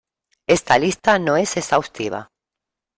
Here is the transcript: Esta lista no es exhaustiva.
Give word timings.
Esta 0.47 0.79
lista 0.79 1.19
no 1.19 1.37
es 1.37 1.57
exhaustiva. 1.57 2.31